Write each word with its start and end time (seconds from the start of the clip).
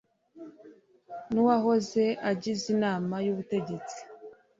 n 1.31 1.33
uwahoze 1.41 2.03
agize 2.31 2.65
inama 2.75 3.15
y 3.25 3.29
ubutegetsi 3.33 3.99